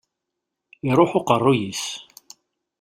Iruḥ 0.89 1.11
uqerruy-is. 1.19 1.85